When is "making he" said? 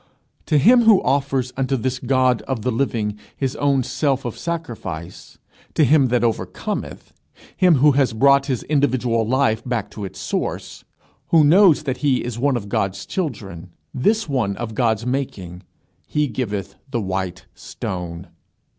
15.05-16.25